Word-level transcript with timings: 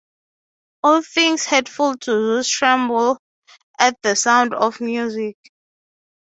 All 0.81 1.03
things 1.03 1.45
hateful 1.45 1.95
to 1.95 2.11
Zeus 2.41 2.49
tremble 2.49 3.19
at 3.77 4.01
the 4.01 4.15
sound 4.15 4.55
of 4.55 4.81
music. 4.81 5.37